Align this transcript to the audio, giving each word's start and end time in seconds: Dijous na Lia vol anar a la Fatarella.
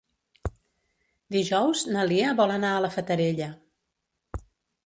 Dijous 1.35 1.83
na 1.97 2.07
Lia 2.13 2.33
vol 2.41 2.57
anar 2.57 2.75
a 2.79 2.83
la 2.87 2.93
Fatarella. 2.97 3.51